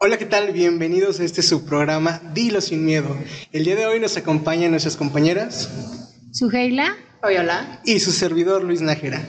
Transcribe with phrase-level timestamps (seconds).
[0.00, 0.52] Hola, ¿qué tal?
[0.52, 3.16] Bienvenidos a este subprograma Dilo sin miedo.
[3.50, 5.68] El día de hoy nos acompañan nuestras compañeras.
[6.30, 6.96] Suheila.
[7.20, 7.80] Hola.
[7.84, 9.20] Y su servidor Luis Nájera.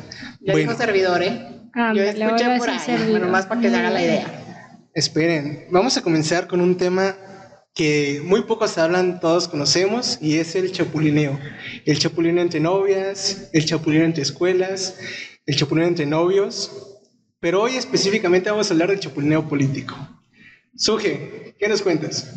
[0.41, 1.43] Yo digo servidor, ¿eh?
[1.73, 4.87] Ah, Yo escuché por ahí, bueno, más para que se haga la idea.
[4.93, 7.17] Esperen, vamos a comenzar con un tema
[7.73, 11.39] que muy pocos hablan, todos conocemos, y es el chapulineo.
[11.83, 14.99] El chapulineo entre novias, el chapulineo entre escuelas,
[15.47, 16.71] el chapulineo entre novios,
[17.39, 19.97] pero hoy específicamente vamos a hablar del chapulineo político.
[20.75, 22.33] Suje, ¿qué nos cuentas?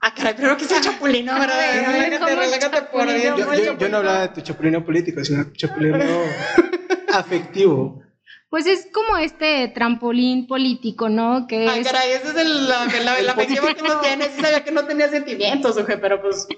[0.00, 1.56] Ah, caray, pero que es el chapulino, ¿verdad?
[1.92, 3.38] relájate, relájate por Dios.
[3.38, 6.22] Yo, yo, no hablaba de tu chapulineo político, sino chapulineo
[7.12, 8.02] afectivo.
[8.50, 11.46] Pues es como este trampolín político, ¿no?
[11.46, 14.24] Que Ay, caray, esa es el, la, la, la que no tiene.
[14.24, 16.48] Sí sabía que no tenía sentimientos, Suje, pero pues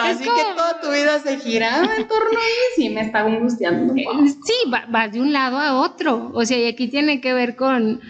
[0.00, 3.92] así que toda tu vida se giraba en torno a mí, sí me está angustiando.
[3.92, 4.54] Sí,
[4.88, 6.30] vas de un lado a otro.
[6.32, 8.00] O sea, y aquí tiene que ver con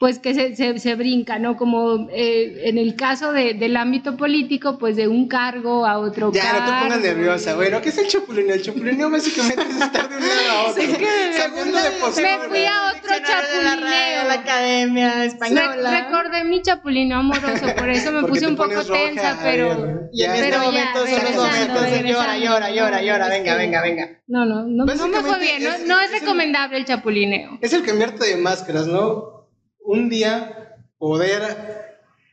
[0.00, 1.58] pues que se, se, se, brinca, ¿no?
[1.58, 6.32] Como eh, en el caso de, del ámbito político, pues de un cargo a otro
[6.32, 6.58] ya, cargo.
[6.58, 7.54] Ya, no te pongas nerviosa.
[7.54, 8.54] Bueno, ¿qué es el chapulineo?
[8.54, 10.82] El chapulineo básicamente es estar de un lado a otro.
[10.82, 11.90] Sí, que Segundo de
[12.22, 14.22] Me fui a otro chapulineo.
[14.22, 16.04] De la, Academia Española.
[16.04, 20.08] recordé mi chapulineo amoroso, por eso me puse un poco tensa, pero...
[20.14, 24.22] Y en este momento son los momentos llora, llora, llora, llora, venga, venga, venga.
[24.28, 27.58] No, no, no, no me fue bien, no, no es recomendable el chapulineo.
[27.60, 29.39] Es el cambiarte de máscaras, ¿no?
[29.84, 31.90] Un día poder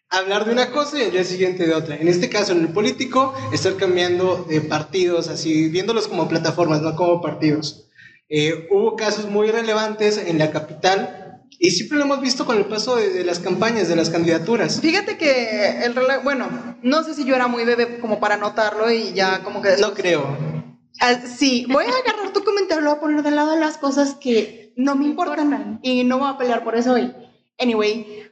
[0.09, 1.95] hablar de una cosa y el día siguiente de otra.
[1.95, 6.95] En este caso, en el político, estar cambiando de partidos, así, viéndolos como plataformas, no
[6.95, 7.87] como partidos.
[8.29, 12.65] Eh, hubo casos muy relevantes en la capital y siempre lo hemos visto con el
[12.65, 14.79] paso de, las campañas, de las candidaturas.
[14.81, 16.47] Fíjate que el bueno,
[16.83, 19.77] no sé si yo era muy bebé como para notarlo y ya como que...
[19.77, 20.37] No creo.
[20.99, 24.15] Ah, sí, voy a agarrar tu comentario, lo voy a poner de lado las cosas
[24.15, 27.13] que no me importan y no voy a pelear por eso hoy.
[27.59, 28.30] Anyway,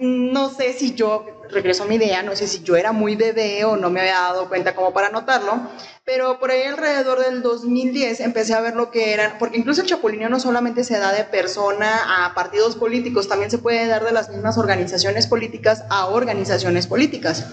[0.00, 3.66] no sé si yo, regreso a mi idea, no sé si yo era muy bebé
[3.66, 5.60] o no me había dado cuenta como para notarlo,
[6.06, 9.86] pero por ahí alrededor del 2010 empecé a ver lo que eran, porque incluso el
[9.86, 14.12] chapulineo no solamente se da de persona a partidos políticos, también se puede dar de
[14.12, 17.44] las mismas organizaciones políticas a organizaciones políticas.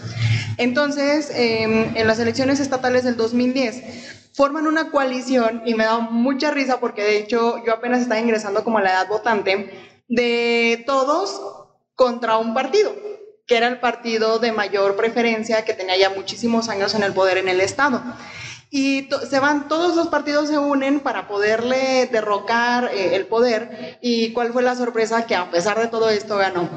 [0.56, 3.84] Entonces, em, en las elecciones estatales del 2010,
[4.34, 8.64] forman una coalición y me da mucha risa porque de hecho yo apenas estaba ingresando
[8.64, 11.42] como a la edad votante de todos
[11.96, 12.94] contra un partido,
[13.48, 17.38] que era el partido de mayor preferencia que tenía ya muchísimos años en el poder
[17.38, 18.02] en el Estado.
[18.72, 23.98] Y se van, todos los partidos se unen para poderle derrocar eh, el poder.
[24.02, 25.26] ¿Y cuál fue la sorpresa?
[25.26, 26.70] Que a pesar de todo esto ganó.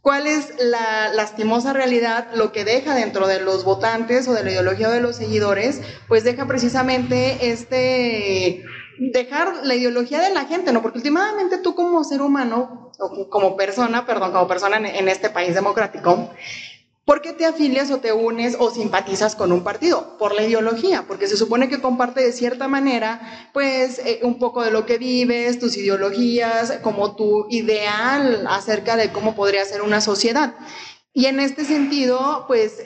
[0.00, 2.28] ¿Cuál es la lastimosa realidad?
[2.34, 6.22] Lo que deja dentro de los votantes o de la ideología de los seguidores, pues
[6.22, 8.64] deja precisamente este
[8.98, 10.82] dejar la ideología de la gente, ¿no?
[10.82, 15.54] Porque últimamente tú como ser humano, o como persona, perdón, como persona en, este país
[15.54, 16.30] democrático,
[17.04, 20.16] ¿por qué te afilias o te unes o simpatizas con un partido?
[20.18, 24.62] Por la ideología, porque se supone que comparte de cierta manera, pues, eh, un poco
[24.62, 30.00] de lo que vives, tus ideologías, como tu ideal acerca de cómo podría ser una
[30.00, 30.54] sociedad.
[31.18, 32.82] Y en este sentido, pues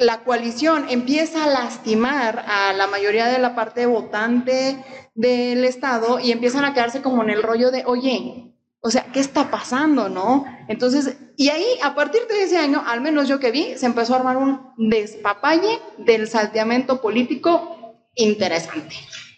[0.00, 6.32] la coalición empieza a lastimar a la mayoría de la parte votante del Estado y
[6.32, 10.44] empiezan a quedarse como en el rollo de, oye, o sea, ¿qué está pasando, no?
[10.66, 14.14] Entonces, y ahí, a partir de ese año, al menos yo que vi, se empezó
[14.14, 18.96] a armar un despapalle del salteamiento político interesante.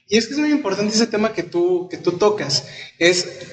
[0.09, 2.67] Y es que es muy importante ese tema que tú, que tú tocas.
[2.99, 3.51] Es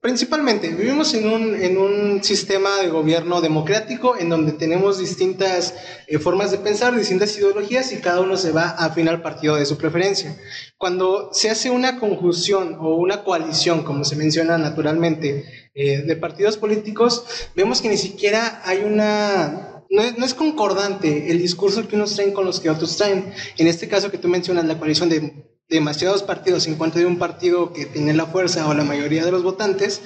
[0.00, 5.74] Principalmente, vivimos en un, en un, sistema de gobierno democrático en donde tenemos distintas
[6.06, 9.66] eh, formas de pensar, distintas ideologías y cada uno se va a al partido de
[9.66, 10.38] su preferencia.
[10.76, 16.56] Cuando se hace una conjunción o una coalición, como se menciona naturalmente, eh, de partidos
[16.56, 17.24] políticos,
[17.56, 19.84] vemos que ni siquiera hay una...
[19.90, 23.32] No es, no es concordante el discurso que unos traen con los que otros traen.
[23.56, 27.18] En este caso que tú mencionas, la coalición de demasiados partidos en cuanto de un
[27.18, 30.00] partido que tiene la fuerza o la mayoría de los votantes,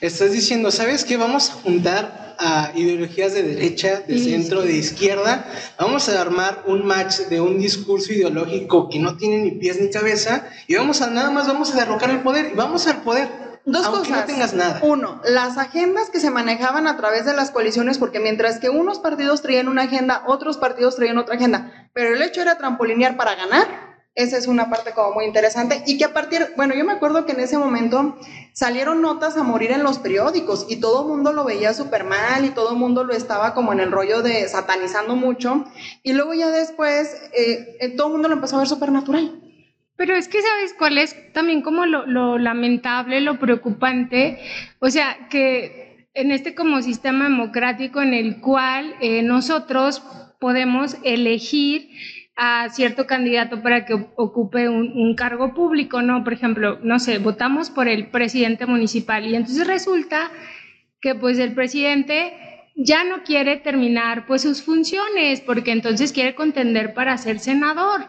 [0.00, 1.18] estás diciendo, ¿sabes qué?
[1.18, 5.46] Vamos a juntar a ideologías de derecha, de centro, de izquierda,
[5.78, 9.90] vamos a armar un match de un discurso ideológico que no tiene ni pies ni
[9.90, 13.28] cabeza y vamos a nada más vamos a derrocar el poder y vamos al poder.
[13.64, 14.20] Dos aunque cosas.
[14.20, 14.78] no tengas nada.
[14.82, 19.00] Uno, las agendas que se manejaban a través de las coaliciones, porque mientras que unos
[19.00, 23.34] partidos traían una agenda, otros partidos traían otra agenda, pero el hecho era trampolinear para
[23.34, 23.85] ganar,
[24.16, 25.82] esa es una parte como muy interesante.
[25.86, 28.18] Y que a partir, bueno, yo me acuerdo que en ese momento
[28.52, 32.44] salieron notas a morir en los periódicos y todo el mundo lo veía súper mal
[32.44, 35.66] y todo el mundo lo estaba como en el rollo de satanizando mucho.
[36.02, 39.42] Y luego ya después eh, eh, todo el mundo lo empezó a ver súper natural.
[39.96, 44.38] Pero es que sabes cuál es también como lo, lo lamentable, lo preocupante,
[44.78, 50.02] o sea, que en este como sistema democrático en el cual eh, nosotros
[50.40, 51.90] podemos elegir
[52.36, 56.22] a cierto candidato para que ocupe un, un, cargo público, ¿no?
[56.22, 60.30] Por ejemplo, no sé, votamos por el presidente municipal y entonces resulta
[61.00, 62.34] que pues el presidente
[62.76, 68.04] ya no quiere terminar pues sus funciones porque entonces quiere contender para ser senador.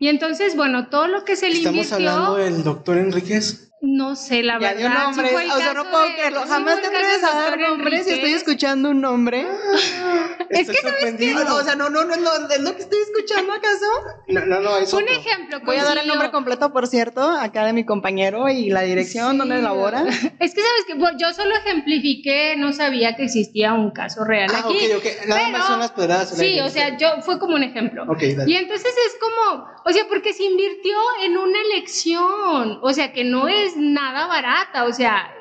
[0.00, 3.72] Y entonces, bueno, todo lo que se le ¿Estamos hablando del doctor Enríquez?
[3.80, 4.76] No sé, la ya verdad.
[4.76, 6.40] dio nombres, sí fue el o sea, no puedo creerlo.
[6.48, 9.46] Jamás te atreves a dar nombres y estoy escuchando un nombre.
[10.50, 11.54] Es que, sorprendido.
[11.56, 13.86] O sea, no, no, no, no, es lo que estoy escuchando acaso.
[14.28, 15.14] No, no, no, es Un otro.
[15.14, 15.60] ejemplo.
[15.64, 19.32] Voy a dar el nombre completo, por cierto, acá de mi compañero y la dirección
[19.32, 19.38] Sí.
[19.38, 20.04] donde labora.
[20.40, 24.60] Es que, ¿sabes que Yo solo ejemplifiqué, no sabía que existía un caso real Ah,
[24.64, 24.76] aquí.
[24.92, 25.26] ok, ok.
[25.28, 26.30] Nada pero- más son las pedradas.
[26.36, 28.04] Sí, o sea, yo fue como un ejemplo.
[28.08, 28.50] Ok, dale.
[28.50, 33.24] Y entonces es como, o sea, porque se invirtió en una elección, o sea, que
[33.24, 35.34] no es nada barata, o sea,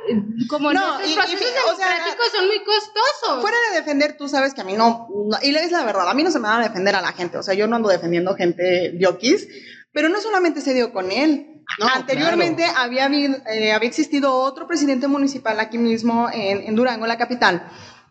[0.49, 3.41] como No, nuestros y- y procesos o sea, democráticos son muy costosos.
[3.41, 6.13] Fuera de defender, tú sabes que a mí no, no- y es la verdad, a
[6.13, 7.89] mí no se me va a defender a la gente, o sea, yo no ando
[7.89, 9.47] defendiendo gente dioquis,
[9.93, 11.63] pero no solamente se dio con él.
[11.79, 17.17] No, Anteriormente había, eh, había existido otro presidente municipal aquí mismo en, en Durango, la
[17.17, 17.67] capital,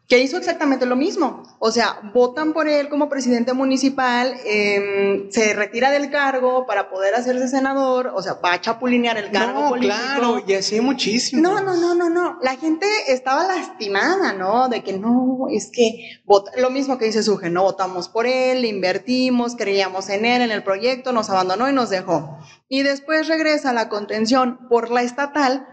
[0.09, 1.43] que hizo exactamente lo mismo.
[1.59, 7.15] O sea, votan por él como presidente municipal, em, se retira del cargo para poder
[7.17, 9.95] hacerse senador, o sea, va a chapulinear el cargo No, político.
[9.97, 11.43] claro, y así muchísimo.
[11.43, 12.39] No, no, no, no, no.
[12.41, 14.69] La gente estaba lastimada, ¿no?
[14.69, 18.65] De que no, es que vot- lo mismo que dice Suje, no votamos por él,
[18.65, 22.39] invertimos, creíamos en él, en el proyecto, nos abandonó y nos dejó.
[22.69, 25.67] Y después regresa a la contención por la estatal,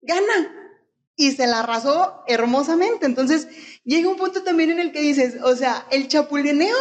[0.00, 0.55] gana.
[1.16, 3.06] Y se la arrasó hermosamente.
[3.06, 3.48] Entonces,
[3.84, 6.76] llega un punto también en el que dices, o sea, el chapulineo,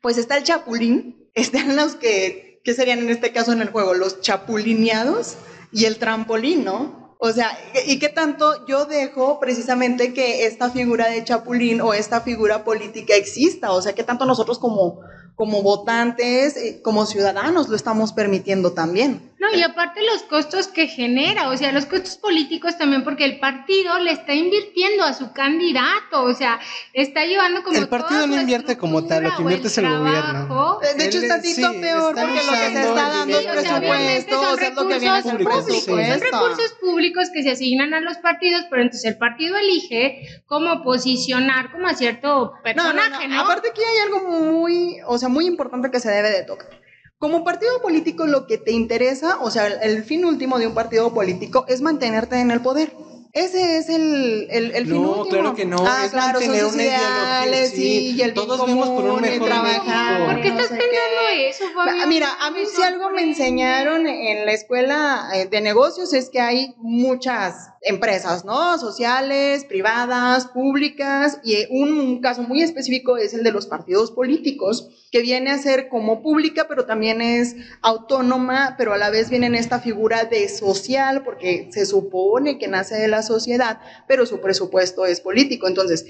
[0.00, 3.94] pues está el chapulín, están los que, ¿qué serían en este caso en el juego?
[3.94, 5.36] Los chapulineados
[5.72, 7.04] y el trampolín, ¿no?
[7.18, 12.20] O sea, ¿y qué tanto yo dejo precisamente que esta figura de chapulín o esta
[12.20, 13.72] figura política exista?
[13.72, 15.00] O sea, ¿qué tanto nosotros como,
[15.34, 19.32] como votantes, eh, como ciudadanos lo estamos permitiendo también?
[19.44, 23.38] No, y aparte los costos que genera, o sea, los costos políticos también, porque el
[23.38, 26.60] partido le está invirtiendo a su candidato, o sea,
[26.94, 29.88] está llevando como El partido toda no invierte como tal, lo que invierte es el
[29.88, 30.46] gobierno.
[30.46, 30.80] trabajo.
[30.80, 34.34] De, de hecho, es tantito sí, peor porque lo que se está dando es presupuesto,
[34.34, 35.80] son o sea, es lo que viene públicos, sí.
[35.82, 40.82] Son recursos públicos que se asignan a los partidos, pero entonces el partido elige cómo
[40.82, 43.34] posicionar como a cierto No, no, personaje, no.
[43.34, 43.40] ¿no?
[43.42, 46.83] Aparte aquí hay algo muy, o sea, muy importante que se debe de tocar.
[47.24, 50.74] Como partido político lo que te interesa, o sea, el, el fin último de un
[50.74, 52.92] partido político es mantenerte en el poder.
[53.32, 55.24] Ese es el, el, el fin No, último.
[55.30, 57.76] claro que no, Ah, es claro, son mantener sus una ideología, ideales, sí.
[57.76, 60.26] sí, y el bien Todos vemos por un común, mejor trabajar, México.
[60.32, 61.48] ¿Por qué no estás sé pensando qué.
[61.48, 62.06] eso, Fabio?
[62.08, 66.40] Mira, a mí si algo me enseñaron en la escuela eh, de negocios es que
[66.42, 68.78] hay muchas empresas, ¿no?
[68.78, 74.10] Sociales, privadas, públicas, y eh, un, un caso muy específico es el de los partidos
[74.10, 79.30] políticos, que viene a ser como pública, pero también es autónoma, pero a la vez
[79.30, 84.26] viene en esta figura de social, porque se supone que nace de la sociedad, pero
[84.26, 85.68] su presupuesto es político.
[85.68, 86.06] Entonces,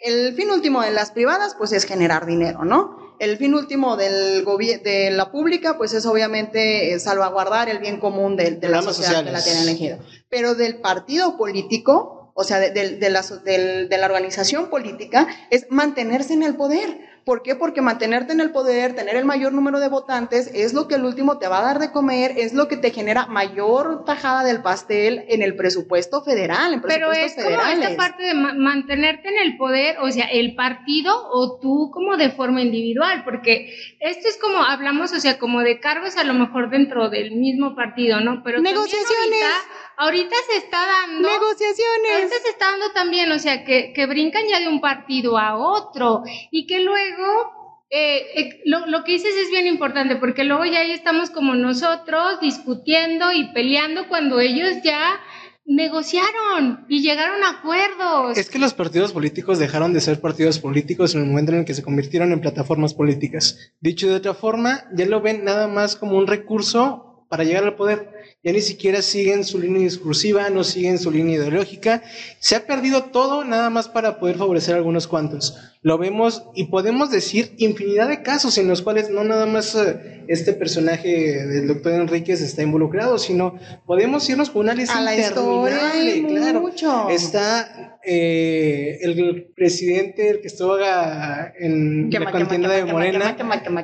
[0.00, 3.05] el fin último de las privadas, pues es generar dinero, ¿no?
[3.18, 8.36] El fin último del de la pública, pues es obviamente eh, salvaguardar el bien común
[8.36, 9.44] de, de la sociedad que la sociales.
[9.44, 9.98] tiene elegido.
[10.28, 15.66] Pero del partido político, o sea, de, de- de la, de la organización política, es
[15.70, 16.98] mantenerse en el poder.
[17.26, 17.56] ¿Por qué?
[17.56, 21.04] Porque mantenerte en el poder, tener el mayor número de votantes, es lo que al
[21.04, 24.62] último te va a dar de comer, es lo que te genera mayor tajada del
[24.62, 27.90] pastel en el presupuesto federal, en Pero es como federales.
[27.90, 32.16] esta parte de ma- mantenerte en el poder, o sea, el partido o tú como
[32.16, 36.32] de forma individual, porque esto es como hablamos, o sea, como de cargos a lo
[36.32, 38.42] mejor dentro del mismo partido, ¿no?
[38.44, 39.42] Pero Negociaciones.
[39.42, 39.48] Ahorita,
[39.96, 42.12] ahorita se está dando Negociaciones.
[42.14, 45.56] Ahorita se está dando también, o sea, que, que brincan ya de un partido a
[45.56, 50.64] otro y que luego, eh, eh, lo, lo que dices es bien importante porque luego
[50.64, 55.20] ya ahí estamos como nosotros discutiendo y peleando cuando ellos ya
[55.66, 58.38] negociaron y llegaron a acuerdos.
[58.38, 61.64] Es que los partidos políticos dejaron de ser partidos políticos en el momento en el
[61.64, 63.72] que se convirtieron en plataformas políticas.
[63.80, 67.74] Dicho de otra forma, ya lo ven nada más como un recurso para llegar al
[67.74, 68.08] poder.
[68.42, 72.02] Ya ni siquiera siguen su línea discursiva, no siguen su línea ideológica.
[72.38, 75.54] Se ha perdido todo nada más para poder favorecer a algunos cuantos.
[75.86, 80.24] Lo vemos y podemos decir infinidad de casos en los cuales no nada más eh,
[80.26, 83.54] este personaje del doctor Enríquez está involucrado, sino
[83.86, 86.60] podemos irnos con una lista A la historia interminable, hay claro.
[86.60, 87.08] mucho.
[87.08, 92.92] Está eh, el presidente, el que estuvo ah, en Quema, la quema, contienda de quema,
[92.92, 93.36] Morena.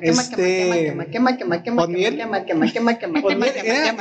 [0.03, 0.65] este,
[1.85, 2.27] Otniel quema,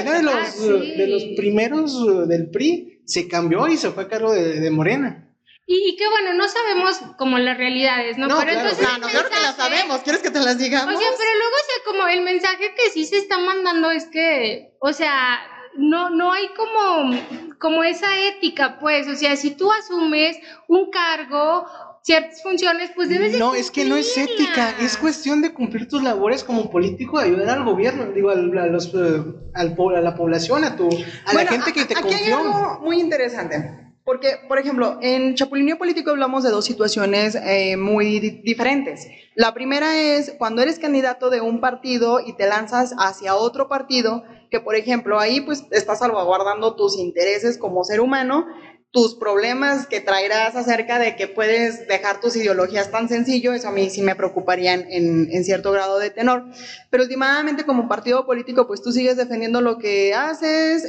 [0.01, 4.05] era, de, los, Ah, de los primeros uh, del PRI, se cambió y se fue
[4.05, 5.27] a cargo de, de Morena.
[5.67, 8.27] Y, que bueno, no sabemos como las realidades, ¿no?
[8.27, 10.01] No, pero claro, entonces no, claro que las sabemos.
[10.01, 10.95] ¿Quieres que te las digamos?
[10.95, 14.05] O sea, pero luego, o sea, como el mensaje que sí se está mandando es
[14.07, 15.39] que, o sea,
[15.75, 17.15] no, no hay como,
[17.59, 20.37] como esa ética, pues, o sea, si tú asumes
[20.67, 21.65] un cargo
[22.03, 26.01] ciertas funciones, pues debes No, es que no es ética, es cuestión de cumplir tus
[26.01, 30.63] labores como político, de ayudar al gobierno, digo, a, los, eh, al, a la población,
[30.63, 30.89] a tu,
[31.25, 33.90] a la gente que te aquí Hay algo muy interesante.
[34.11, 39.07] Porque, por ejemplo, en Chapulineo Político hablamos de dos situaciones eh, muy diferentes.
[39.35, 44.25] La primera es cuando eres candidato de un partido y te lanzas hacia otro partido,
[44.49, 48.47] que por ejemplo ahí pues estás salvaguardando tus intereses como ser humano,
[48.91, 53.71] tus problemas que traerás acerca de que puedes dejar tus ideologías tan sencillo, eso a
[53.71, 56.43] mí sí me preocuparía en, en, cierto grado de tenor.
[56.89, 60.83] Pero últimamente como partido político, pues tú sigues defendiendo lo que haces,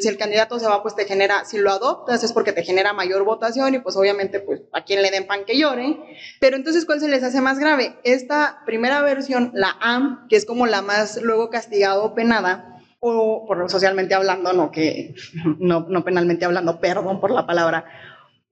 [0.00, 2.94] si el candidato se va, pues te genera, si lo adoptas es porque te genera
[2.94, 5.98] mayor votación y pues obviamente pues a quien le den pan que llore.
[6.40, 7.98] Pero entonces, ¿cuál se les hace más grave?
[8.02, 12.71] Esta primera versión, la AM, que es como la más luego castigada o penada,
[13.04, 15.14] o por socialmente hablando, no que
[15.58, 17.84] no, no penalmente hablando, perdón por la palabra,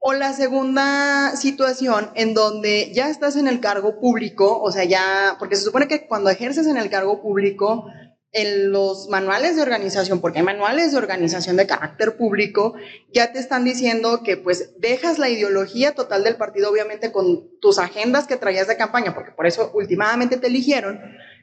[0.01, 5.37] o la segunda situación en donde ya estás en el cargo público, o sea, ya,
[5.39, 7.87] porque se supone que cuando ejerces en el cargo público,
[8.33, 12.75] en los manuales de organización, porque hay manuales de organización de carácter público,
[13.13, 17.79] ya te están diciendo que pues dejas la ideología total del partido, obviamente con tus
[17.79, 21.01] agendas que traías de campaña, porque por eso últimamente te eligieron,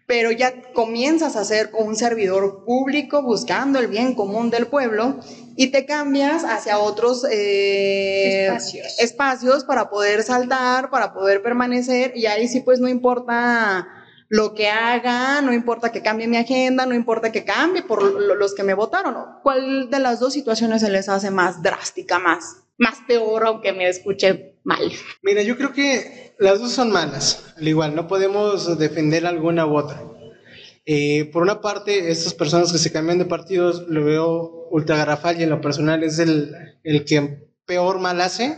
[0.08, 5.20] pero ya comienzas a ser un servidor público buscando el bien común del pueblo
[5.58, 8.48] y te cambias hacia otros eh,
[9.00, 9.66] espacios.
[9.66, 13.88] para poder saltar, para poder permanecer y ahí sí pues no importa
[14.30, 18.56] lo que haga, no importa que cambie mi agenda, no importa que cambie por los
[18.56, 19.16] que me votaron.
[19.44, 23.88] ¿Cuál de las dos situaciones se les hace más drástica, más, más peor, aunque me
[23.88, 24.92] escuche mal?
[25.22, 29.78] Mira, yo creo que las dos son malas, al igual, no podemos defender alguna u
[29.78, 30.04] otra.
[30.86, 35.40] Eh, por una parte, estas personas que se cambian de partidos lo veo ultra garrafal
[35.40, 36.54] y en lo personal es el,
[36.84, 38.56] el que peor mal hace,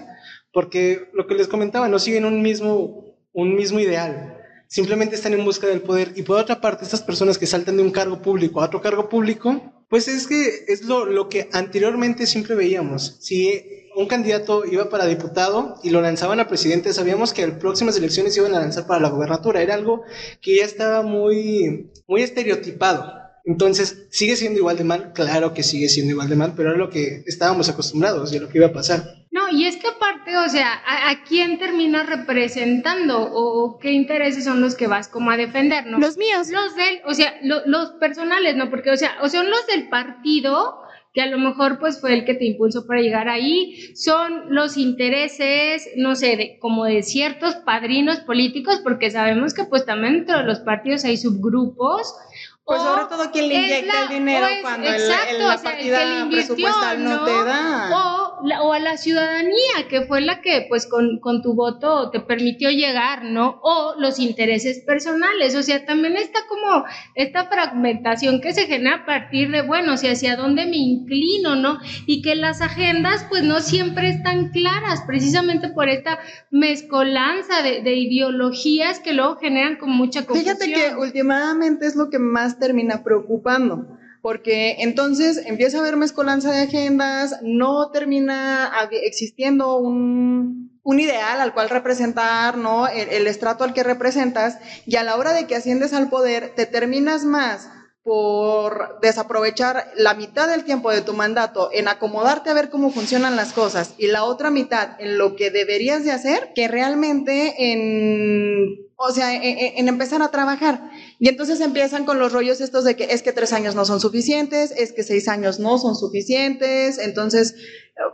[0.53, 5.43] porque lo que les comentaba, no siguen un mismo, un mismo ideal, simplemente están en
[5.43, 6.13] busca del poder.
[6.15, 9.09] Y por otra parte, estas personas que saltan de un cargo público a otro cargo
[9.09, 13.17] público, pues es que es lo, lo que anteriormente siempre veíamos.
[13.21, 17.97] Si un candidato iba para diputado y lo lanzaban a presidente, sabíamos que en próximas
[17.97, 19.61] elecciones iban a lanzar para la gobernatura.
[19.61, 20.03] Era algo
[20.41, 23.13] que ya estaba muy, muy estereotipado.
[23.43, 25.11] Entonces, ¿sigue siendo igual de mal?
[25.13, 28.41] Claro que sigue siendo igual de mal, pero era lo que estábamos acostumbrados y a
[28.41, 29.03] lo que iba a pasar.
[29.31, 34.61] No, y es que aparte, o sea, ¿a, quién terminas representando o qué intereses son
[34.61, 35.99] los que vas como a defender, no?
[35.99, 36.47] Los míos.
[36.49, 38.69] Los del, o sea, los personales, ¿no?
[38.69, 42.25] Porque, o sea, o son los del partido que a lo mejor pues fue el
[42.25, 47.55] que te impulsó para llegar ahí, son los intereses, no sé, de, como de ciertos
[47.55, 52.15] padrinos políticos, porque sabemos que pues también dentro de los partidos hay subgrupos.
[52.63, 57.89] Pues sobre todo quien le inyecta el dinero cuando la partida presupuestal no, te da.
[57.91, 58.28] O,
[58.61, 62.69] o, a la ciudadanía, que fue la que pues con, con, tu voto te permitió
[62.69, 63.59] llegar, ¿no?
[63.61, 65.55] O los intereses personales.
[65.55, 70.07] O sea, también está como esta fragmentación que se genera a partir de, bueno, si
[70.07, 71.79] hacia dónde me inclino, ¿no?
[72.05, 76.19] Y que las agendas pues no siempre están claras, precisamente por esta
[76.51, 80.57] mezcolanza de, de ideologías que luego generan con mucha confusión.
[80.57, 86.51] Fíjate que últimamente es lo que más termina preocupando, porque entonces empieza a haber mezcolanza
[86.51, 92.87] de agendas, no termina existiendo un, ideal al cual representar, ¿no?
[92.87, 96.55] El, el estrato al que representas, y a la hora de que asciendes al poder,
[96.55, 97.69] te terminas más
[98.09, 103.35] por desaprovechar la mitad del tiempo de tu mandato en acomodarte a ver cómo funcionan
[103.35, 108.89] las cosas y la otra mitad en lo que deberías de hacer que realmente en
[108.95, 110.89] o sea, en, empezar a trabajar.
[111.19, 114.01] Y entonces empiezan con los rollos estos de que es que tres años no son
[114.01, 116.97] suficientes, es que seis años no son suficientes.
[116.97, 117.55] Entonces,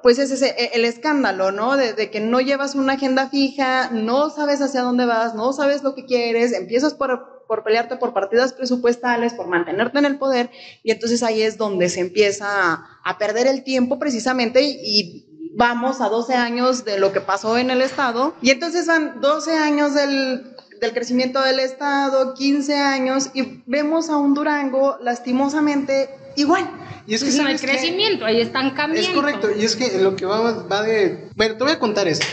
[0.03, 1.75] pues es ese, e, el escándalo, ¿no?
[1.75, 5.81] De, de, que no llevas una agenda fija, no sabes hacia dónde vas, no sabes
[5.81, 10.49] lo que quieres, empiezas por, por pelearte por partidas presupuestales, por mantenerte en el poder,
[10.83, 15.25] y entonces ahí es donde se empieza a, a perder el tiempo precisamente y
[15.55, 19.57] vamos a 12 años de lo que pasó en el Estado, y entonces van 12
[19.57, 26.69] años del del crecimiento del Estado, 15 años, y vemos a un Durango lastimosamente igual.
[27.07, 29.09] Y es que pues no hay crecimiento, ahí están cambiando.
[29.09, 31.29] Es correcto, y es que lo que va, va de...
[31.35, 32.25] Bueno, te voy a contar esto.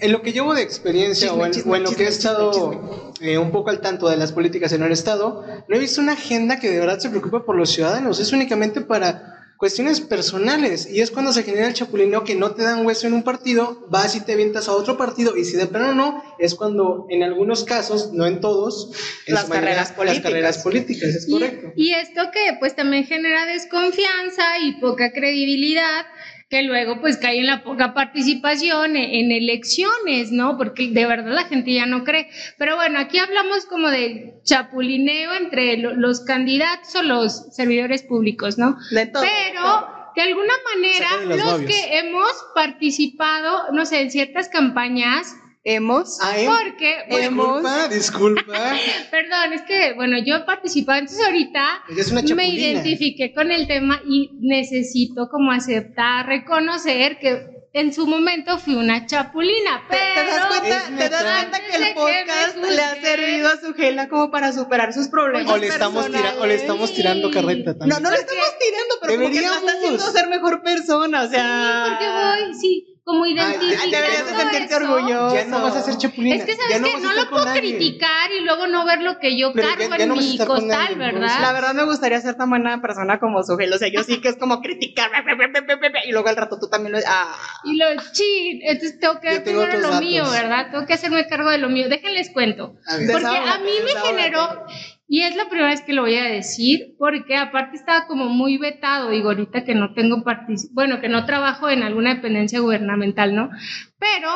[0.00, 3.70] En lo que llevo de experiencia o, en, lo que he estado eh, un poco
[3.70, 6.80] al tanto de las políticas en el Estado, no he visto una agenda que de
[6.80, 8.18] verdad se preocupe por los ciudadanos.
[8.18, 12.62] Es únicamente para cuestiones personales y es cuando se genera el chapulineo que no te
[12.62, 15.66] dan hueso en un partido, vas y te avientas a otro partido y si de
[15.66, 18.90] plano no, es cuando en algunos casos, no en todos,
[19.26, 20.22] en las, su mayoría, carreras políticas.
[20.24, 21.72] las carreras políticas, es Y- correcto.
[21.76, 26.06] Y, esto que pues también genera desconfianza y poca credibilidad
[26.50, 30.58] que luego pues cae en la poca participación en, en elecciones, ¿no?
[30.58, 32.28] Porque de verdad la gente ya no cree.
[32.58, 38.58] Pero bueno, aquí hablamos como de chapulineo entre lo- los candidatos o los servidores públicos,
[38.58, 38.76] ¿no?
[38.90, 39.22] De todo.
[39.22, 46.18] Pero de alguna manera los que hemos participado, no sé, en ciertas campañas, hemos.
[46.22, 46.46] Ah, ¿eh?
[46.46, 47.28] porque, bueno,
[47.60, 48.42] Disculpa, disculpa.
[49.10, 53.50] perdón, es que, bueno, yo he participado, entonces ahorita Ella es una me identifiqué con
[53.52, 59.96] el tema y necesito como aceptar, reconocer que en su momento fui una chapulina, ¿Te,
[59.96, 60.26] pero...
[60.26, 61.34] te das cuenta, es te das neta.
[61.34, 65.52] cuenta que el podcast le ha servido a su Gela como para superar sus problemas
[65.52, 66.60] O le estamos, tira- o le personales?
[66.62, 67.90] estamos tirando carreta también.
[67.90, 69.72] No, no le estamos tirando, pero como que te está Deberíamos.
[69.72, 71.84] haciendo ser mejor persona, o sea...
[71.90, 74.76] porque voy, sí, como identificando deberías de sentirte eso.
[74.76, 75.34] orgulloso.
[75.34, 76.36] Ya no vas a ser chapulina.
[76.36, 77.60] Es que ya sabes no que no lo puedo nadie.
[77.60, 80.94] criticar y luego no ver lo que yo Pero cargo ya en no mi costal,
[80.96, 81.40] ¿verdad?
[81.40, 84.20] La verdad me gustaría ser tan buena persona como su Gela, o sea, yo sí
[84.20, 85.10] que es como criticar,
[86.06, 86.98] y luego al rato tú también lo...
[87.06, 87.36] Ah.
[87.64, 90.00] Y lo chin, entonces tengo que otros lo datos.
[90.00, 90.70] mío, ¿verdad?
[90.70, 91.88] Tengo que hacerme cargo de lo mío.
[91.88, 92.74] Déjenles cuento.
[92.86, 93.10] A ver.
[93.12, 94.66] Porque a mí me generó,
[95.12, 98.58] y es la primera vez que lo voy a decir, porque aparte estaba como muy
[98.58, 100.22] vetado, digo, ahorita que no tengo
[100.70, 103.50] bueno, que no trabajo en alguna dependencia gubernamental, ¿no?
[103.98, 104.30] Pero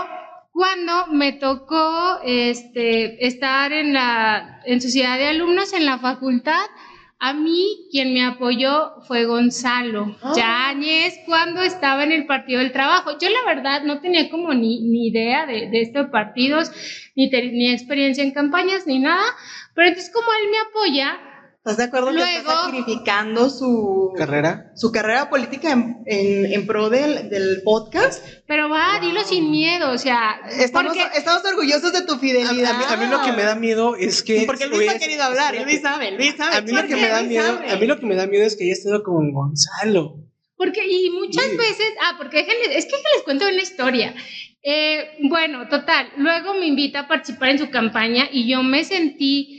[0.50, 6.66] cuando me tocó este, estar en la en sociedad de alumnos en la facultad,
[7.18, 13.16] a mí quien me apoyó fue Gonzalo Yáñez cuando estaba en el Partido del Trabajo.
[13.18, 16.70] Yo la verdad no tenía como ni, ni idea de, de estos partidos,
[17.16, 19.24] ni, te- ni experiencia en campañas, ni nada,
[19.74, 21.18] pero entonces como él me apoya,
[21.66, 24.70] ¿Estás de acuerdo que está Luego- sacrificando su Carrera.
[24.76, 28.22] su carrera política en, en, en pro del, del podcast?
[28.46, 32.18] pero va, dilo sin miedo, o sea, Estamos, porque estamos orgullosos de tu A, a
[32.18, 32.76] fidelidad.
[32.78, 34.42] mí, a mí lo que me da miedo es que.
[34.46, 36.56] Porque Luis ha es- querido hablar, Luis sabe, Luis sabe.
[36.56, 38.56] A mí lo que me da miedo, a mí lo que me da miedo es
[38.56, 40.16] que haya estado con Gonzalo.
[40.58, 41.56] Porque, y muchas Sí.
[41.56, 44.14] veces, ah, porque déjenles, es que les cuento una historia.
[44.62, 49.53] Eh, bueno, total, luego me invita a participar en su campaña y yo me sentí,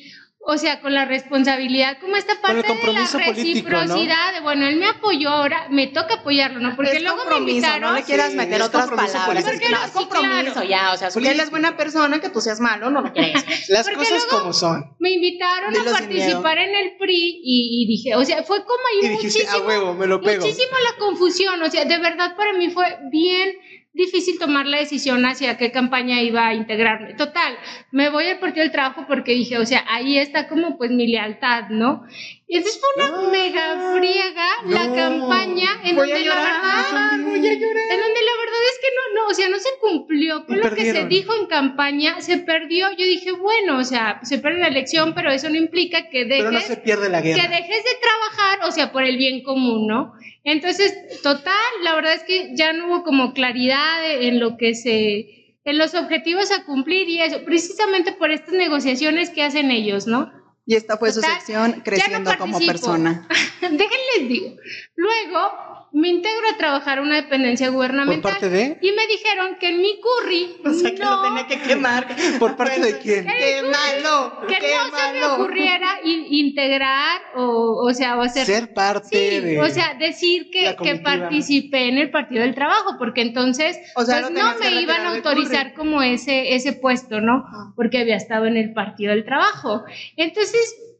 [0.47, 3.77] o sea, con la responsabilidad, como esta Con el parte de la compromiso político, ¿no?
[3.79, 6.75] reciprocidad, de bueno, él me apoyó, ahora me toca apoyarlo, ¿no?
[6.75, 7.89] Porque es luego me invitaron.
[7.89, 9.25] no le quieras Sí, meter otras palabras.
[9.25, 9.51] político.
[9.51, 10.63] Es, que no, es Sí, compromiso claro.
[10.69, 13.43] ya, o sea, si él es buena persona, que tú seas malo, no lo quieres.
[13.69, 14.95] Las Porque cosas como son.
[14.99, 18.79] Me invitaron Dilo a participar en el PRI y, y dije, o sea, fue como
[18.93, 20.45] ahí Y dijiste, muchísimo, a huevo, me lo pego.
[20.45, 23.49] muchísimo la confusión, o sea, de verdad para mí fue bien
[23.95, 27.13] difícil tomar la decisión hacia qué campaña iba a integrarme.
[27.15, 27.58] Total,
[27.91, 31.08] me voy al Partido del Trabajo porque dije, o sea, ahí está como pues mi
[31.08, 32.03] lealtad, ¿no?
[32.47, 34.95] Y entonces fue una Ah, mega friega la no.
[34.95, 37.84] campaña en donde la llorar, verdad voy a llorar.
[37.91, 40.63] en donde la verdad es que no, no, o sea, no se cumplió con lo
[40.63, 41.10] que se perdieron.
[41.10, 42.91] dijo en campaña, se perdió.
[42.91, 46.45] Yo dije, bueno, o sea, se pierde la elección, pero eso no implica que Pero
[46.51, 47.47] no dejes, se pierde la que guerra.
[47.49, 50.13] dejes de trabajar, o sea, por el bien común, ¿no?
[50.45, 51.53] Entonces, total,
[51.84, 55.95] la verdad es que ya no hubo como claridad en lo que se, en los
[55.95, 60.31] objetivos a cumplir y eso, precisamente por estas negociaciones que hacen ellos, ¿no?
[60.65, 63.28] Y esta fue su sección creciendo como persona.
[63.62, 64.56] Déjenles digo.
[64.95, 68.32] Luego me integro a trabajar una dependencia ¿Por gubernamental.
[68.34, 68.78] parte de?
[68.82, 72.08] Y me dijeron que en mi curry O sea, que lo no, tenía que quemar.
[72.39, 73.25] ¿Por parte de quién?
[73.25, 74.41] ¡Qué malo!
[74.47, 78.45] que ¡Qué no se me ocurriera in- integrar o, o sea, o hacer...
[78.45, 79.62] Ser parte Sí, de.
[79.62, 84.19] o sea, decir que, que participé en el Partido del Trabajo, porque entonces O sea,
[84.21, 87.45] pues, no que me iban a autorizar como ese, ese puesto, ¿no?
[87.47, 87.71] Ah.
[87.75, 89.84] Porque había estado en el Partido del Trabajo.
[90.17, 90.55] Entonces,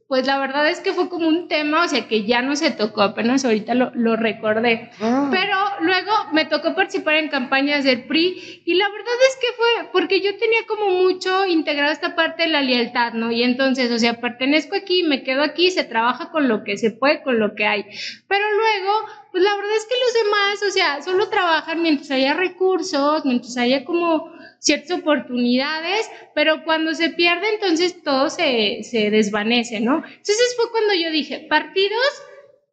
[0.08, 2.70] pues la verdad es que fue como un tema, o sea, que ya no se
[2.70, 4.92] tocó, apenas ahorita lo, lo recordé.
[5.02, 5.30] Ah.
[5.32, 9.90] Pero luego me tocó participar en campañas del PRI y la verdad es que fue
[9.92, 13.32] porque yo tenía como mucho integrado esta parte de la lealtad, ¿no?
[13.32, 16.92] Y entonces, o sea, pertenezco aquí, me quedo aquí, se trabaja con lo que se
[16.92, 17.86] puede, con lo que hay.
[18.28, 22.36] Pero luego, pues la verdad es que los demás, o sea, solo trabajan mientras haya
[22.36, 29.80] recursos, mientras haya como ciertas oportunidades, pero cuando se pierde, entonces todo se, se desvanece,
[29.80, 29.98] ¿no?
[29.98, 32.02] Entonces fue cuando yo dije, partidos,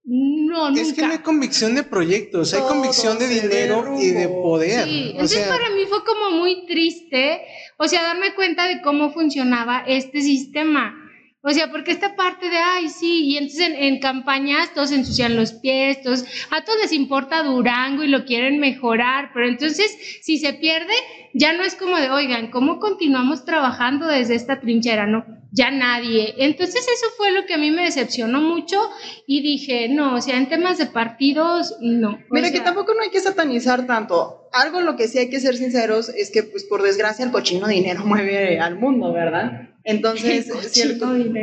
[0.05, 0.81] no, nunca.
[0.81, 4.01] Es que no hay convicción de proyectos, hay convicción de dinero derrumbó.
[4.01, 4.85] y de poder.
[4.85, 7.43] Sí, o entonces sea, para mí fue como muy triste,
[7.77, 10.99] o sea, darme cuenta de cómo funcionaba este sistema.
[11.45, 15.53] O sea, porque esta parte de, ay, sí, y entonces en, campañas todos ensucian los
[15.53, 20.53] pies, todos, a todos les importa Durango y lo quieren mejorar, pero entonces si se
[20.53, 20.95] pierde,
[21.35, 25.09] ya no es como de, oigan, ¿cómo continuamos trabajando desde esta trinchera?
[25.09, 26.33] No, ya nadie.
[26.39, 28.81] Entonces eso fue lo que a mí me decepcionó mucho
[29.27, 32.21] y dije, no, o sea, en temas de partidos, no.
[32.31, 34.49] Mira, que tampoco no hay que satanizar tanto.
[34.53, 37.33] Algo en lo que sí hay que ser sinceros es que, pues, por desgracia, el
[37.33, 39.72] cochino dinero mueve al mundo, ¿verdad?
[39.85, 40.47] Entonces,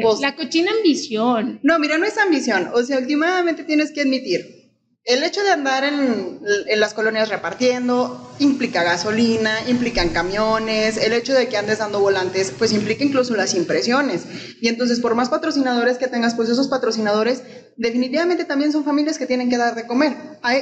[0.02, 1.60] pues, la cochina ambición.
[1.64, 2.70] No, mira, no es ambición.
[2.74, 4.60] O sea, últimamente tienes que admitir,
[5.06, 11.34] el hecho de andar en, en, las colonias repartiendo implica gasolina, implican camiones, el hecho
[11.34, 14.26] de que andes dando volantes, pues implica incluso las impresiones.
[14.62, 17.42] Y entonces, por más patrocinadores que tengas, pues esos patrocinadores
[17.76, 20.16] definitivamente también son familias que tienen que dar de comer.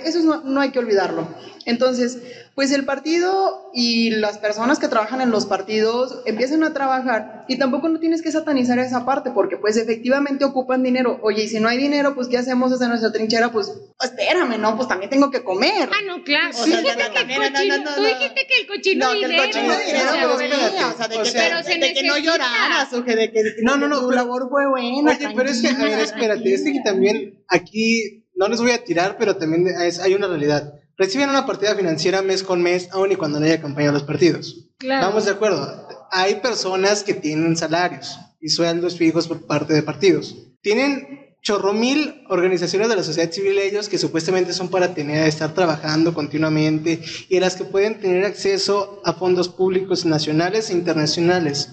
[0.06, 1.28] Eso no, no hay que olvidarlo.
[1.66, 2.20] Entonces,
[2.58, 7.60] pues el partido y las personas que trabajan en los partidos empiezan a trabajar y
[7.60, 11.20] tampoco no tienes que satanizar esa parte porque pues efectivamente ocupan dinero.
[11.22, 13.52] Oye, y si no hay dinero, pues ¿qué hacemos desde nuestra trinchera?
[13.52, 14.76] Pues espérame, ¿no?
[14.76, 15.88] Pues también tengo que comer.
[15.92, 16.50] Ah, no, claro.
[16.58, 19.28] tú, dijiste que el cochino, tú dijiste que el cochino dinero.
[19.28, 23.06] No, que el cochino dinero, pero o sea, de, que, de que no lloraras o
[23.06, 25.12] que de que no, no, no, tu labor fue buena.
[25.12, 28.84] Oye, pero es que, a ver, espérate, es que también aquí no les voy a
[28.84, 33.16] tirar, pero también hay una realidad reciben una partida financiera mes con mes, aun y
[33.16, 34.68] cuando no haya campaña de los partidos.
[34.78, 35.08] Claro.
[35.08, 35.88] Vamos de acuerdo.
[36.12, 40.36] Hay personas que tienen salarios y sueldos fijos por parte de partidos.
[40.62, 45.54] Tienen chorro mil organizaciones de la sociedad civil ellos que supuestamente son para tener, estar
[45.54, 51.70] trabajando continuamente y en las que pueden tener acceso a fondos públicos nacionales e internacionales.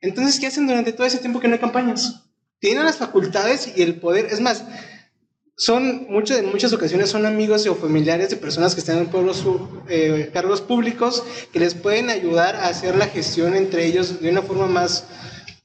[0.00, 2.26] Entonces, ¿qué hacen durante todo ese tiempo que no hay campañas?
[2.60, 4.26] Tienen las facultades y el poder.
[4.26, 4.64] Es más,
[5.58, 9.44] son muchas, en muchas ocasiones son amigos o familiares de personas que están en pueblos,
[9.88, 14.42] eh, cargos públicos que les pueden ayudar a hacer la gestión entre ellos de una
[14.42, 15.06] forma más,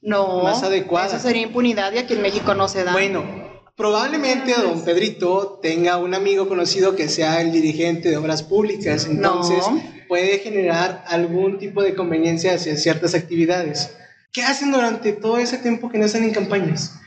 [0.02, 1.06] no, más adecuada.
[1.06, 2.90] Eso sería impunidad y aquí en México no se da.
[2.90, 3.22] Bueno,
[3.76, 9.64] probablemente don Pedrito tenga un amigo conocido que sea el dirigente de obras públicas, entonces
[10.08, 13.92] puede generar algún tipo de conveniencia hacia ciertas actividades.
[14.32, 16.98] ¿Qué hacen durante todo ese tiempo que no están en campañas?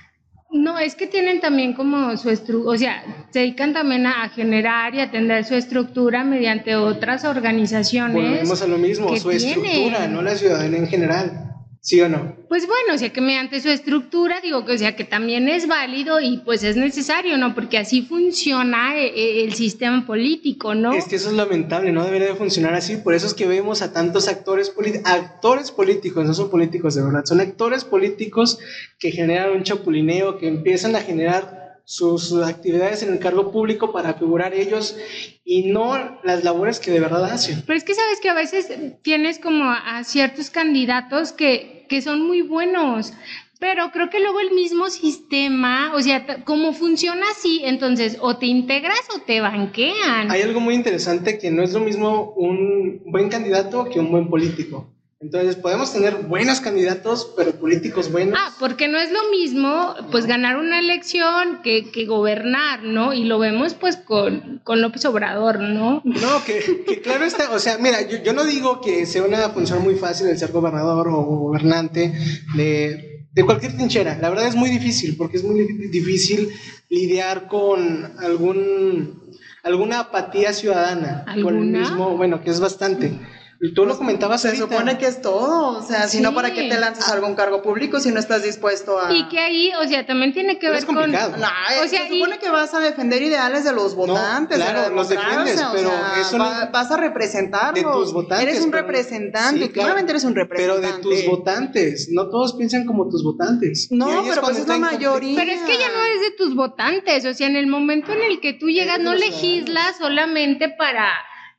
[0.49, 4.95] No, es que tienen también como su estructura, o sea, se dedican también a, generar
[4.95, 8.15] y atender su estructura mediante otras organizaciones.
[8.15, 11.46] Volvemos a lo mismo, su estructura, no la ciudadanía en general.
[11.87, 12.35] ¿Sí o no?
[12.49, 15.69] Pues bueno, o sea que mediante su estructura, digo que o sea que también es
[15.69, 17.55] válido y pues es necesario, ¿no?
[17.55, 20.91] Porque así funciona eh, eh, el, sistema político, ¿no?
[20.91, 23.81] Es que eso es lamentable, no debería de funcionar así, por eso es que vemos
[23.81, 28.59] a tantos actores políticos, actores políticos, no son políticos de verdad, son actores políticos
[28.99, 34.15] que generan un chapulineo, que empiezan a generar sus actividades en el cargo público para
[34.15, 34.97] figurar ellos
[35.45, 37.63] y no las labores que de verdad hacen.
[37.65, 38.69] Pero es que sabes que a veces
[39.03, 43.13] tienes como a ciertos candidatos que, que son muy buenos,
[43.59, 48.45] pero creo que luego el mismo sistema, o sea, como funciona así, entonces o te
[48.45, 50.29] integras o te banquean.
[50.29, 54.29] Hay algo muy interesante que no es lo mismo un buen candidato que un buen
[54.29, 54.87] político.
[55.19, 58.37] Entonces podemos tener buenos candidatos, pero políticos buenos.
[58.39, 63.13] Ah, porque no es lo mismo pues ganar una elección que, que gobernar, ¿no?
[63.13, 66.03] Y lo vemos pues con, con López Obrador, ¿no?
[66.03, 69.49] No, que, que claro está, o sea, mira, yo, yo, no digo que sea una
[69.49, 72.13] función muy fácil el ser gobernador o gobernante
[72.55, 74.19] de, de cualquier trinchera.
[74.21, 76.49] La verdad es muy difícil, porque es muy difícil
[76.89, 81.23] lidiar con algún alguna apatía ciudadana.
[81.25, 81.43] ¿Alguna?
[81.43, 83.19] Con el mismo, bueno, que es bastante.
[83.59, 86.69] Y tú lo comentabas Se supone que es todo, o sea, si no, ¿para qué
[86.69, 89.11] te lanzas a algún cargo público si no estás dispuesto a...?
[89.13, 90.95] Y que ahí, o sea, también tiene que ver con...
[90.95, 95.09] No, o sea, se supone que vas a defender ideales de los votantes, claro, los
[95.09, 97.83] defiendes, pero eso vas a representarlos.
[97.83, 98.47] De tus votantes.
[98.47, 100.87] Eres un representante, claramente eres un representante.
[100.87, 103.87] Pero de tus votantes, no todos piensan como tus votantes.
[103.91, 105.39] No, pero pues es la mayoría.
[105.39, 108.21] Pero es que ya no eres de tus votantes, o sea, en el momento en
[108.21, 111.07] el que tú llegas, no legislas solamente para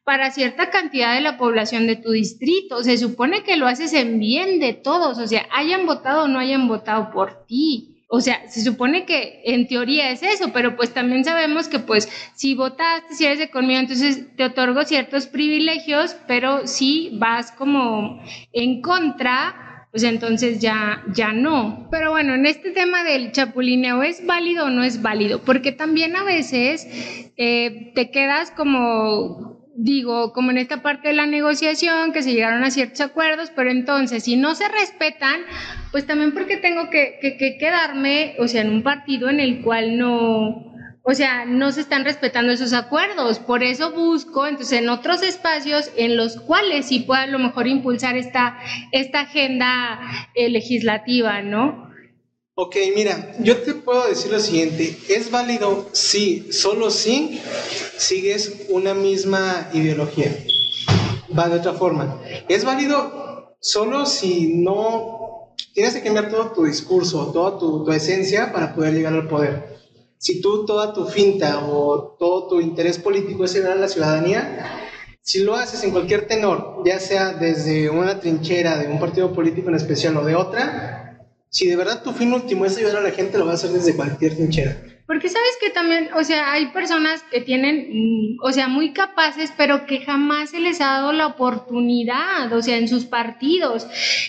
[0.09, 2.83] para cierta cantidad de la población de tu distrito.
[2.83, 6.39] Se supone que lo haces en bien de todos, o sea, hayan votado o no
[6.39, 8.07] hayan votado por ti.
[8.09, 12.09] O sea, se supone que en teoría es eso, pero pues también sabemos que pues
[12.35, 18.19] si votaste, si eres de conmigo, entonces te otorgo ciertos privilegios, pero si vas como
[18.55, 21.87] en contra, pues entonces ya, ya no.
[21.91, 25.43] Pero bueno, en este tema del chapulineo, ¿es válido o no es válido?
[25.43, 26.87] Porque también a veces
[27.37, 32.65] eh, te quedas como digo, como en esta parte de la negociación, que se llegaron
[32.65, 35.41] a ciertos acuerdos, pero entonces, si no se respetan,
[35.93, 37.19] pues también porque tengo que,
[37.61, 42.05] quedarme, o sea, en un partido en el cual no, o sea, no se están
[42.05, 43.39] respetando esos acuerdos.
[43.39, 47.69] Por eso busco, entonces, en otros espacios en los cuales sí pueda a lo mejor
[47.69, 48.59] impulsar esta,
[48.91, 50.01] esta agenda
[50.35, 51.88] eh, legislativa, ¿no?
[52.61, 57.41] Ok, mira, yo te puedo decir lo siguiente, es válido si, solo si
[57.97, 60.37] sigues una misma ideología.
[61.39, 62.21] Va de otra forma.
[62.49, 68.53] Es válido solo si no tienes que cambiar todo tu discurso, toda tu, tu esencia
[68.53, 69.79] para poder llegar al poder.
[70.19, 74.83] Si tú toda tu finta o todo tu interés político es llegar a la ciudadanía,
[75.21, 79.69] si lo haces en cualquier tenor, ya sea desde una trinchera de un partido político
[79.69, 81.08] en especial o de otra,
[81.51, 83.79] si de verdad tu fin último es ayudar a la gente, lo vas a hacer
[83.81, 84.77] desde cualquier trinchera.
[85.07, 89.51] Porque sabes que también, o sea, hay personas que tienen, mm, o sea, muy capaces,
[89.57, 93.87] pero que jamás se les ha dado la oportunidad, o sea, en sus partidos.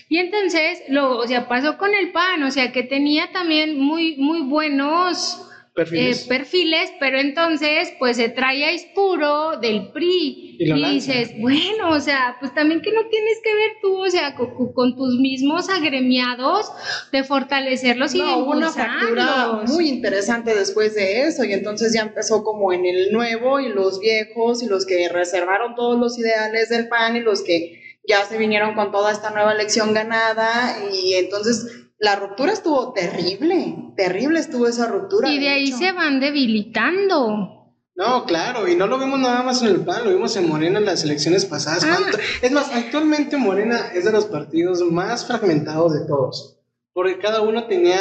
[0.07, 4.15] Y entonces, lo, o sea, pasó con el PAN, o sea, que tenía también muy,
[4.15, 6.25] muy buenos Perfiles.
[6.25, 10.93] eh, perfiles, pero entonces pues se trae a Ispuro del PRI Y y, lo lanza.
[11.13, 14.73] dices, bueno, o sea, pues también que no tienes que ver tú, o sea, con,
[14.73, 16.69] con- tus mismos agremiados
[17.13, 19.69] de fortalecerlos y de No, hubo una impulsarlos.
[19.71, 23.99] muy interesante después de eso y entonces ya empezó como en el nuevo y los
[24.01, 28.37] viejos y los que reservaron todos los ideales del PAN y los que ya se
[28.37, 34.67] vinieron con toda esta nueva elección ganada y entonces la ruptura estuvo terrible, terrible estuvo
[34.67, 35.29] esa ruptura.
[35.29, 35.77] Y de ahí hecho.
[35.77, 37.58] se van debilitando.
[37.99, 40.79] No, claro, y no lo vimos nada más en el PAN, lo vimos en Morena
[40.79, 41.83] en las elecciones pasadas.
[41.83, 41.99] Ah.
[42.41, 46.55] Es más, actualmente Morena es de los partidos más fragmentados de todos,
[46.93, 47.99] porque cada uno tenía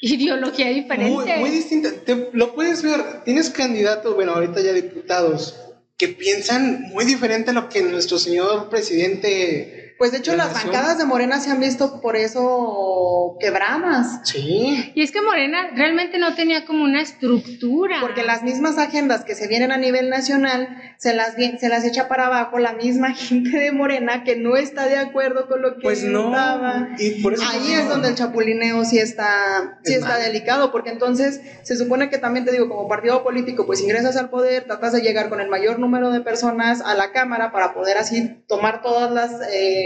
[0.00, 1.12] Ideología diferente.
[1.12, 1.90] muy, muy distinta.
[2.04, 5.54] Te- lo puedes ver, tienes candidatos, bueno, ahorita ya diputados,
[5.98, 9.83] que piensan muy diferente a lo que nuestro señor presidente...
[9.98, 10.72] Pues de hecho de las nación.
[10.72, 14.20] bancadas de Morena se han visto por eso quebradas.
[14.24, 17.98] Sí, Y es que Morena realmente no tenía como una estructura.
[18.00, 22.08] Porque las mismas agendas que se vienen a nivel nacional se las, se las echa
[22.08, 25.82] para abajo la misma gente de Morena que no está de acuerdo con lo que
[25.82, 26.30] pues no.
[26.30, 26.88] estaba.
[26.98, 30.90] Y por eso Ahí es donde el chapulineo sí está, sí Es está delicado, porque
[30.90, 34.92] entonces se supone que también te digo, como partido político, pues ingresas al poder, tratas
[34.92, 38.82] de llegar con el mayor número de personas a la Cámara para poder así tomar
[38.82, 39.83] todas las eh,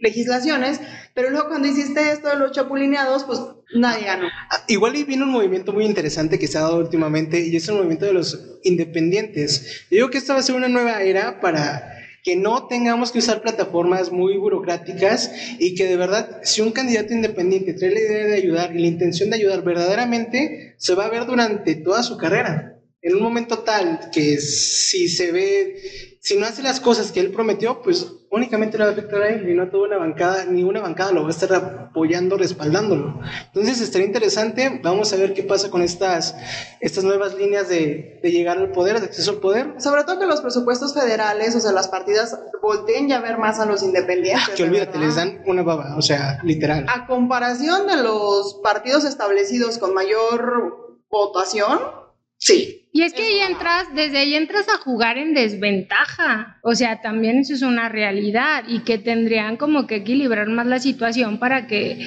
[0.00, 0.80] legislaciones,
[1.14, 3.40] pero luego cuando hiciste esto de los chapulineados, pues
[3.74, 4.28] nadie ganó.
[4.50, 7.68] Ah, Igual y viene un movimiento muy interesante que se ha dado últimamente y es
[7.68, 9.86] el movimiento de los independientes.
[9.90, 11.92] Yo digo que esta va a ser una nueva era para
[12.26, 15.30] que no tengamos que usar plataformas muy burocráticas
[15.60, 18.88] y que de verdad, si un candidato independiente trae la idea de ayudar y la
[18.88, 22.80] intención de ayudar verdaderamente, se va a ver durante toda su carrera.
[23.00, 27.30] En un momento tal que si se ve, si no hace las cosas que él
[27.30, 30.62] prometió, pues únicamente le va a afectar a él y no toda una bancada, ni
[30.62, 33.20] una bancada lo va a estar apoyando, respaldándolo.
[33.46, 36.36] Entonces estaría interesante, vamos a ver qué pasa con estas,
[36.80, 39.74] estas nuevas líneas de, de llegar al poder, de acceso al poder.
[39.78, 43.58] Sobre todo que los presupuestos federales, o sea, las partidas volteen ya a ver más
[43.58, 44.50] a los independientes.
[44.54, 46.86] Que de olvídate, les dan una baba, o sea, literal.
[46.88, 51.78] A comparación de los partidos establecidos con mayor votación,
[52.38, 52.88] sí.
[52.92, 56.58] Y es que ahí entras, desde ahí entras a jugar en desventaja.
[56.62, 60.78] O sea, también eso es una realidad y que tendrían como que equilibrar más la
[60.78, 61.98] situación para que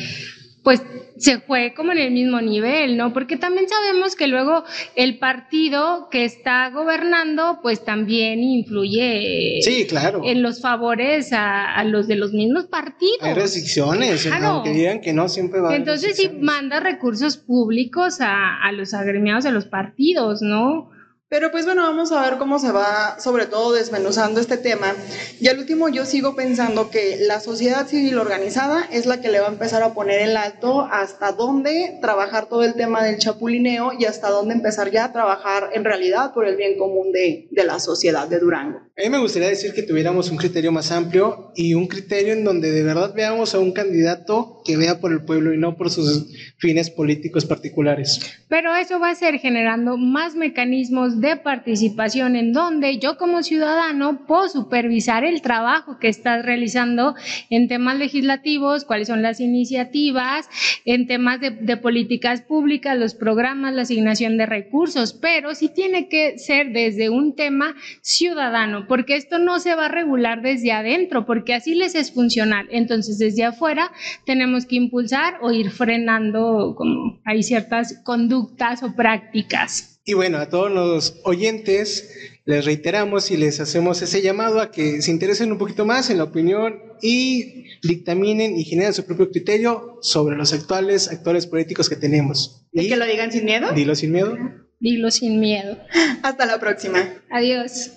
[0.63, 0.81] pues
[1.17, 3.13] se juegue como en el mismo nivel, ¿no?
[3.13, 4.63] Porque también sabemos que luego
[4.95, 10.21] el partido que está gobernando pues también influye Sí, claro.
[10.23, 13.19] en los favores a, a los de los mismos partidos.
[13.21, 14.45] Hay restricciones, Claro.
[14.47, 16.43] aunque digan que no, siempre va a haber Entonces restricciones.
[16.43, 20.89] manda recursos públicos a, a los agremiados, a los partidos, ¿no?
[21.29, 24.95] Pero pues bueno, vamos a ver cómo se va sobre todo desmenuzando este tema.
[25.39, 29.39] Y al último yo sigo pensando que la sociedad civil organizada es la que le
[29.39, 33.91] va a empezar a poner el alto hasta dónde trabajar todo el tema del chapulineo
[33.99, 37.63] y hasta dónde empezar ya a trabajar en realidad por el bien común de, de
[37.63, 38.79] la sociedad de Durango.
[38.97, 42.43] A mí me gustaría decir que tuviéramos un criterio más amplio y un criterio en
[42.43, 45.91] donde de verdad veamos a un candidato que vea por el pueblo y no por
[45.91, 46.25] sus
[46.57, 48.19] fines políticos particulares.
[48.49, 54.25] Pero eso va a ser generando más mecanismos de participación en donde yo como ciudadano
[54.25, 57.15] puedo supervisar el trabajo que estás realizando
[57.49, 60.49] en temas legislativos, cuáles son las iniciativas,
[60.85, 66.07] en temas de, de políticas públicas, los programas, la asignación de recursos, pero sí tiene
[66.07, 71.25] que ser desde un tema ciudadano, porque esto no se va a regular desde adentro,
[71.25, 72.67] porque así les es funcional.
[72.71, 73.91] Entonces, desde afuera
[74.25, 79.88] tenemos que impulsar o ir frenando como hay ciertas conductas o prácticas.
[80.09, 82.09] Y bueno, a todos los oyentes
[82.45, 86.17] les reiteramos y les hacemos ese llamado a que se interesen un poquito más en
[86.17, 91.95] la opinión y dictaminen y generen su propio criterio sobre los actuales actores políticos que
[91.95, 92.65] tenemos.
[92.73, 93.71] ¿Y Y que lo digan sin miedo?
[93.73, 94.35] dilo sin miedo.
[94.79, 95.77] Dilo sin miedo.
[96.23, 97.07] Hasta la próxima.
[97.29, 97.91] Adiós.